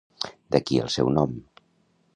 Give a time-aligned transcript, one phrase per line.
[0.55, 1.37] D'aquí el seu nom.